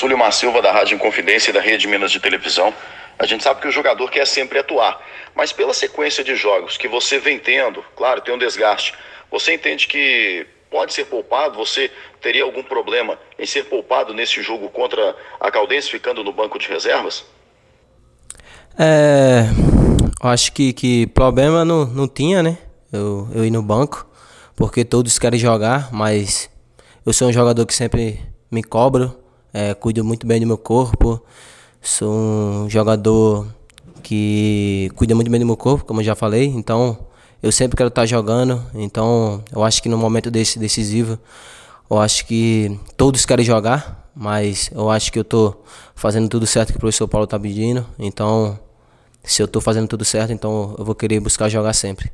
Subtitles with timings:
[0.00, 2.72] Sulimar Silva, da Rádio Inconfidência e da Rede Minas de Televisão.
[3.18, 4.98] A gente sabe que o jogador quer sempre atuar,
[5.34, 8.94] mas pela sequência de jogos que você vem tendo, claro, tem um desgaste,
[9.30, 11.58] você entende que pode ser poupado?
[11.58, 16.58] Você teria algum problema em ser poupado nesse jogo contra a Caldense, ficando no banco
[16.58, 17.22] de reservas?
[18.78, 19.44] É,
[20.22, 22.56] acho que, que problema não, não tinha, né?
[22.90, 24.08] Eu, eu ir no banco,
[24.56, 26.48] porque todos querem jogar, mas
[27.04, 28.18] eu sou um jogador que sempre
[28.50, 29.20] me cobro,
[29.52, 31.22] é, cuido muito bem do meu corpo,
[31.80, 33.46] sou um jogador
[34.02, 36.98] que cuida muito bem do meu corpo, como eu já falei, então
[37.42, 41.18] eu sempre quero estar jogando, então eu acho que no momento desse decisivo,
[41.90, 45.64] eu acho que todos querem jogar, mas eu acho que eu estou
[45.94, 48.58] fazendo tudo certo que o professor Paulo está pedindo, então
[49.22, 52.10] se eu estou fazendo tudo certo, então eu vou querer buscar jogar sempre.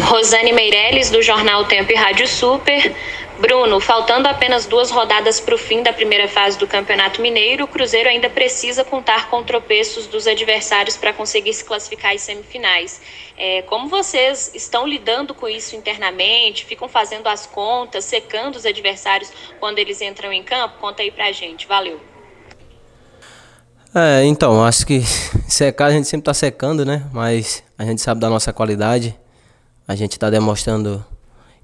[0.00, 2.94] Rosane Meirelles, do jornal Tempo e Rádio Super.
[3.38, 7.68] Bruno, faltando apenas duas rodadas para o fim da primeira fase do Campeonato Mineiro, o
[7.68, 13.00] Cruzeiro ainda precisa contar com tropeços dos adversários para conseguir se classificar às semifinais.
[13.36, 16.64] É, como vocês estão lidando com isso internamente?
[16.64, 20.78] Ficam fazendo as contas, secando os adversários quando eles entram em campo?
[20.78, 21.66] Conta aí para a gente.
[21.66, 22.00] Valeu.
[23.92, 25.02] É, então, acho que
[25.48, 27.04] secar a gente sempre está secando, né?
[27.12, 29.18] Mas a gente sabe da nossa qualidade.
[29.88, 31.04] A gente está demonstrando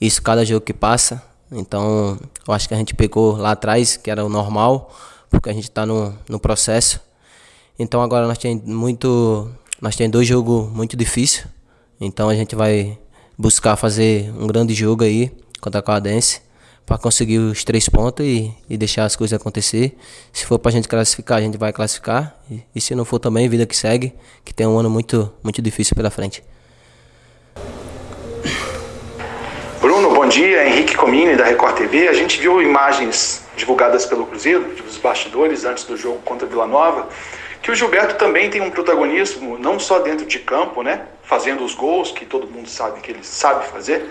[0.00, 1.27] isso cada jogo que passa.
[1.50, 4.94] Então, eu acho que a gente pegou lá atrás, que era o normal,
[5.30, 7.00] porque a gente está no, no processo.
[7.78, 11.46] Então, agora nós temos muito, nós temos dois jogos muito difíceis.
[12.00, 12.98] Então, a gente vai
[13.36, 16.42] buscar fazer um grande jogo aí contra a Caldense
[16.84, 19.96] para conseguir os três pontos e, e, deixar as coisas acontecer.
[20.32, 22.34] Se for para a gente classificar, a gente vai classificar.
[22.50, 25.60] E, e se não for também, vida que segue, que tem um ano muito, muito
[25.60, 26.42] difícil pela frente.
[30.28, 30.68] Dia.
[30.68, 32.06] Henrique Comini, da Record TV.
[32.06, 37.08] A gente viu imagens divulgadas pelo Cruzeiro, dos bastidores, antes do jogo contra Vila Nova,
[37.62, 41.06] que o Gilberto também tem um protagonismo, não só dentro de campo, né?
[41.22, 44.06] Fazendo os gols, que todo mundo sabe que ele sabe fazer,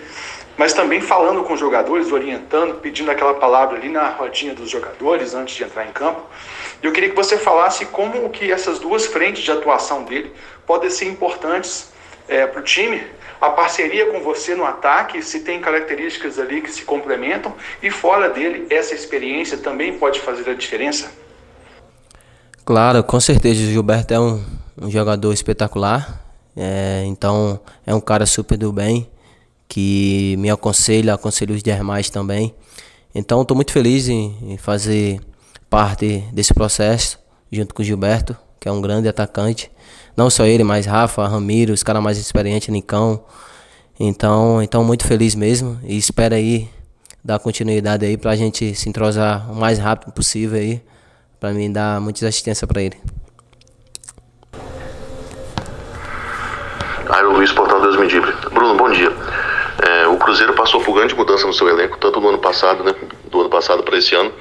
[0.56, 5.34] mas também falando com os jogadores, orientando, pedindo aquela palavra ali na rodinha dos jogadores
[5.34, 6.20] antes de entrar em campo.
[6.82, 10.32] Eu queria que você falasse como que essas duas frentes de atuação dele
[10.66, 11.96] podem ser importantes
[12.28, 13.02] é, para o time,
[13.40, 18.28] a parceria com você no ataque, se tem características ali que se complementam, e fora
[18.28, 21.10] dele, essa experiência também pode fazer a diferença?
[22.64, 23.62] Claro, com certeza.
[23.62, 24.44] O Gilberto é um,
[24.80, 26.22] um jogador espetacular,
[26.56, 29.08] é, então é um cara super do bem,
[29.68, 32.54] que me aconselha, aconselha os demais também.
[33.14, 35.20] Então estou muito feliz em, em fazer
[35.68, 37.18] parte desse processo
[37.50, 39.70] junto com o Gilberto, que é um grande atacante.
[40.16, 43.24] Não só ele, mas Rafa, Ramiro, os caras mais experientes, Nicão.
[44.00, 46.68] Então, então muito feliz mesmo e espero aí
[47.24, 50.80] dar continuidade aí pra gente se entrosar o mais rápido possível aí,
[51.40, 52.96] para mim dar muita assistência para ele.
[57.06, 58.32] Caio Luiz, Portal Deus Medibre.
[58.52, 59.10] Bruno, bom dia.
[59.86, 62.94] É, o Cruzeiro passou por grande mudança no seu elenco, tanto no ano passado, né,
[63.30, 64.32] do ano passado para esse ano,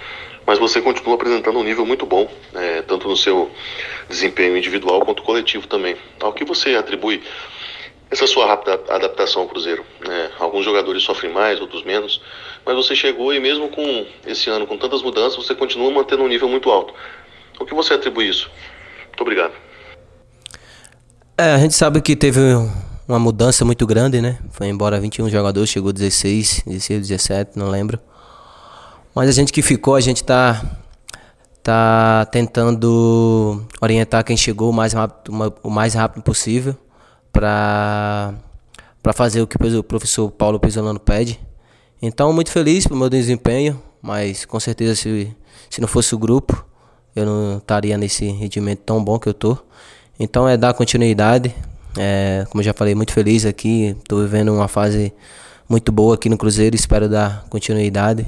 [0.47, 3.51] mas você continua apresentando um nível muito bom, é, tanto no seu
[4.07, 5.97] desempenho individual quanto coletivo também.
[6.21, 7.21] Ao que você atribui
[8.09, 9.85] essa sua rápida adaptação ao Cruzeiro?
[10.07, 10.31] Né?
[10.39, 12.21] Alguns jogadores sofrem mais, outros menos,
[12.65, 16.29] mas você chegou e mesmo com esse ano, com tantas mudanças, você continua mantendo um
[16.29, 16.93] nível muito alto.
[17.59, 18.49] O que você atribui isso?
[19.07, 19.51] Muito obrigado.
[21.37, 22.39] É, a gente sabe que teve
[23.05, 24.39] uma mudança muito grande, né?
[24.51, 27.99] Foi embora 21 jogadores, chegou 16, 16, 17, não lembro.
[29.17, 30.63] Mas a gente que ficou, a gente tá
[31.63, 35.33] tá tentando orientar quem chegou o mais rápido,
[35.63, 36.75] o mais rápido possível
[37.31, 38.35] para
[39.01, 41.39] para fazer o que o professor Paulo Pisolano pede.
[41.99, 45.35] Então, muito feliz pelo meu desempenho, mas com certeza se,
[45.67, 46.63] se não fosse o grupo,
[47.15, 49.57] eu não estaria nesse rendimento tão bom que eu tô.
[50.19, 51.55] Então, é dar continuidade.
[51.97, 53.95] É, como eu já falei, muito feliz aqui.
[53.97, 55.11] Estou vivendo uma fase
[55.67, 56.75] muito boa aqui no Cruzeiro.
[56.75, 58.27] Espero dar continuidade.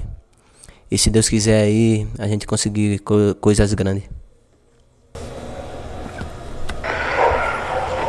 [0.91, 4.09] E se Deus quiser aí, a gente conseguir co coisas grandes.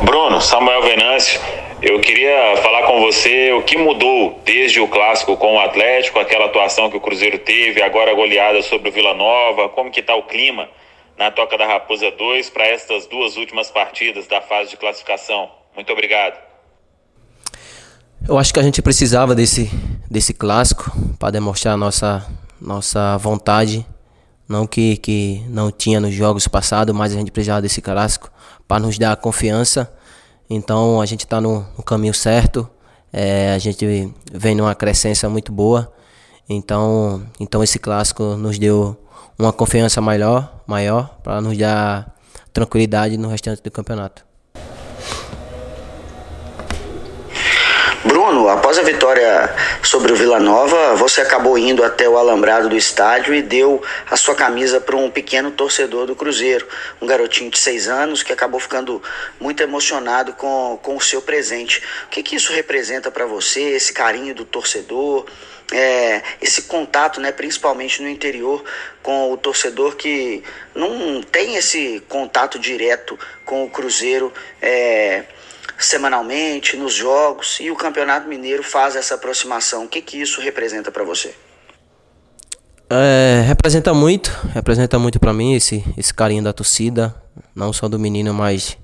[0.03, 1.39] Bruno, Samuel Venâncio,
[1.81, 6.45] eu queria falar com você o que mudou desde o clássico com o Atlético, aquela
[6.45, 10.15] atuação que o Cruzeiro teve, agora a goleada sobre o Vila Nova, como que está
[10.15, 10.67] o clima
[11.17, 15.51] na Toca da Raposa 2 para estas duas últimas partidas da fase de classificação.
[15.75, 16.39] Muito obrigado.
[18.27, 19.69] Eu acho que a gente precisava desse,
[20.09, 22.27] desse clássico para demonstrar a nossa
[22.61, 23.85] nossa vontade,
[24.47, 28.31] não que, que não tinha nos jogos passados, mas a gente precisava desse clássico
[28.67, 29.91] para nos dar confiança.
[30.49, 32.69] Então a gente está no, no, caminho certo,
[33.11, 35.91] é, a gente vem numa crescência muito boa.
[36.47, 38.97] Então, então esse clássico nos deu
[39.39, 42.13] uma confiança maior, maior para nos dar
[42.53, 44.30] tranquilidade no restante do campeonato.
[48.51, 49.49] Após a vitória
[49.81, 54.17] sobre o Vila Nova, você acabou indo até o alambrado do estádio e deu a
[54.17, 56.67] sua camisa para um pequeno torcedor do Cruzeiro,
[57.01, 59.01] um garotinho de seis anos que acabou ficando
[59.39, 61.81] muito emocionado com, com o seu presente.
[62.05, 65.25] O que, que isso representa para você, esse carinho do torcedor?
[65.71, 68.61] É, esse contato, né, principalmente no interior,
[69.01, 70.43] com o torcedor que
[70.75, 74.33] não tem esse contato direto com o Cruzeiro.
[74.61, 75.23] É,
[75.85, 79.85] semanalmente, nos jogos, e o Campeonato Mineiro faz essa aproximação.
[79.85, 81.33] O que, que isso representa para você?
[82.89, 87.15] É, representa muito, representa muito para mim esse, esse carinho da torcida,
[87.55, 88.77] não só do menino, mas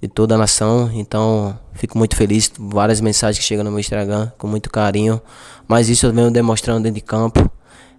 [0.00, 0.90] de toda a nação.
[0.94, 2.52] Então, fico muito feliz.
[2.56, 5.20] Várias mensagens que chegam no meu Instagram com muito carinho,
[5.66, 7.50] mas isso eu venho demonstrando dentro de campo.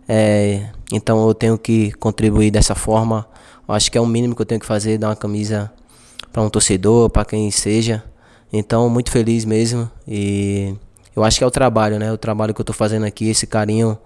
[0.07, 3.27] É, então, eu tenho que contribuir dessa forma.
[3.67, 5.71] Eu acho que é o mínimo que eu tenho que fazer, dar uma camisa
[6.31, 8.03] para um torcedor, para quem seja.
[8.51, 9.89] Então, muito feliz mesmo.
[10.07, 10.75] E
[11.15, 12.11] eu acho que é o trabalho, né?
[12.11, 13.97] O trabalho que eu tô fazendo aqui, esse carinho,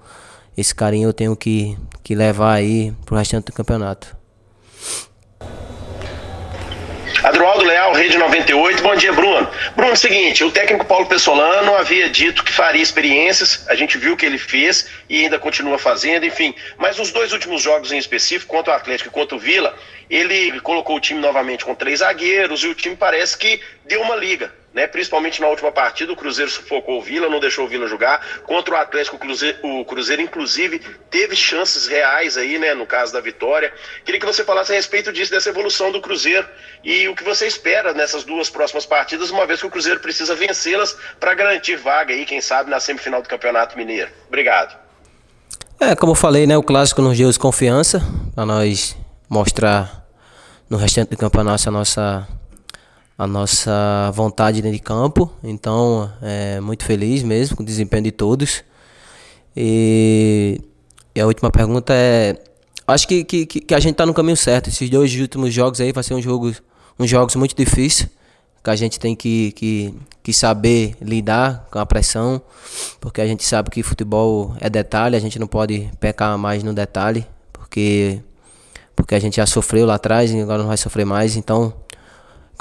[0.58, 4.16] esse carinho eu tenho que, que levar aí pro restante do campeonato.
[7.94, 8.82] Rede 98.
[8.82, 9.48] Bom dia, Bruno.
[9.76, 14.26] Bruno, seguinte, o técnico Paulo Pessolano havia dito que faria experiências, a gente viu que
[14.26, 16.56] ele fez e ainda continua fazendo, enfim.
[16.78, 19.78] Mas nos dois últimos jogos em específico, contra o Atlético e contra o Vila,
[20.10, 24.16] ele colocou o time novamente com três zagueiros e o time parece que deu uma
[24.16, 24.88] liga né?
[24.88, 28.42] Principalmente na última partida, o Cruzeiro sufocou o Vila, não deixou o Vila jogar.
[28.44, 30.80] Contra o Atlético, o Cruzeiro, o Cruzeiro, inclusive,
[31.10, 32.74] teve chances reais aí, né?
[32.74, 33.72] No caso da vitória.
[34.04, 36.48] Queria que você falasse a respeito disso, dessa evolução do Cruzeiro
[36.84, 40.36] e o que você espera nessas duas próximas partidas, uma vez que o Cruzeiro precisa
[40.36, 44.10] vencê-las para garantir vaga aí, quem sabe, na semifinal do Campeonato Mineiro.
[44.28, 44.76] Obrigado.
[45.80, 46.58] É, como eu falei, né?
[46.58, 48.02] O clássico nos deu confiança
[48.34, 48.96] para nós
[49.30, 50.06] mostrar
[50.70, 52.28] no restante do campeonato a nossa
[53.24, 55.32] a nossa vontade dentro de campo.
[55.44, 58.64] Então, é muito feliz mesmo com o desempenho de todos.
[59.56, 60.60] E,
[61.16, 62.38] e a última pergunta é:
[62.88, 64.70] acho que, que, que a gente está no caminho certo.
[64.70, 66.54] Esses dois últimos jogos aí vai ser um jogo,
[67.00, 68.10] uns jogos muito difíceis.
[68.64, 69.94] Que a gente tem que, que,
[70.24, 72.42] que saber lidar com a pressão,
[73.02, 76.74] porque a gente sabe que futebol é detalhe, a gente não pode pecar mais no
[76.74, 78.22] detalhe, porque,
[78.96, 81.36] porque a gente já sofreu lá atrás e agora não vai sofrer mais.
[81.36, 81.74] Então,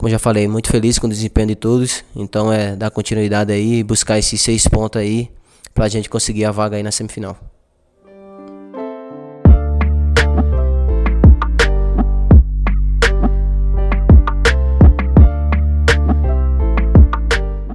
[0.02, 2.02] como já falei, muito feliz com o desempenho de todos.
[2.16, 5.30] Então é dar continuidade aí, buscar esses seis pontos aí
[5.72, 7.51] pra gente conseguir a vaga aí na semifinal.